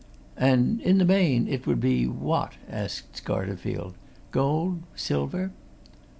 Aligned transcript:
"And, 0.37 0.79
in 0.81 0.97
the 0.97 1.05
main, 1.05 1.47
it 1.47 1.67
would 1.67 1.79
be 1.79 2.07
what?" 2.07 2.53
asked 2.67 3.23
Scarterfield. 3.23 3.93
"Gold, 4.31 4.81
silver?" 4.95 5.51